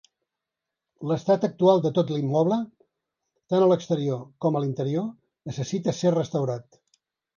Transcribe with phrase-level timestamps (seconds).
[1.09, 2.57] L'estat actual de tot l'immoble,
[3.53, 5.05] tant a l'exterior com a l'interior,
[5.51, 6.81] necessita ser restaurat.